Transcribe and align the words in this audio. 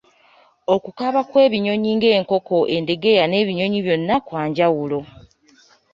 Okukaaba 0.73 1.21
kw'ebinnyonyi 1.29 1.91
ng'enkoko, 1.97 2.57
endegeya 2.75 3.23
n'ebinnyonyi 3.27 3.79
byonna 3.85 4.15
kwanjawulo. 4.27 4.99